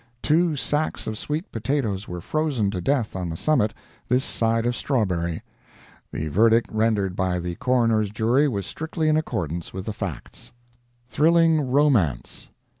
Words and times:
Two 0.23 0.55
sacks 0.55 1.05
of 1.05 1.15
sweet 1.15 1.51
potatoes 1.51 2.07
were 2.07 2.21
frozen 2.21 2.71
to 2.71 2.81
death 2.81 3.15
on 3.15 3.29
the 3.29 3.37
summit, 3.37 3.71
this 4.07 4.23
side 4.23 4.65
of 4.65 4.75
Strawberry. 4.75 5.43
The 6.11 6.27
verdict 6.27 6.67
rendered 6.73 7.15
by 7.15 7.37
the 7.39 7.53
coroner's 7.53 8.09
jury 8.09 8.47
was 8.47 8.65
strictly 8.65 9.09
in 9.09 9.15
accordance 9.15 9.73
with 9.75 9.85
the 9.85 9.93
facts. 9.93 10.53
THRILLING 11.07 11.69
ROMANCE. 11.69 12.49